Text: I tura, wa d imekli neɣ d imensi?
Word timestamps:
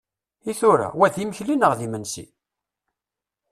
I 0.51 0.53
tura, 0.59 0.87
wa 0.97 1.07
d 1.13 1.15
imekli 1.23 1.55
neɣ 1.55 1.73
d 1.77 1.79
imensi? 1.85 2.25